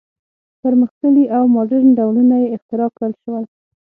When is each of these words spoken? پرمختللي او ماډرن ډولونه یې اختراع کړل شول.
پرمختللي 0.61 1.25
او 1.35 1.43
ماډرن 1.55 1.89
ډولونه 1.99 2.35
یې 2.41 2.47
اختراع 2.55 2.89
کړل 2.97 3.13
شول. 3.23 3.43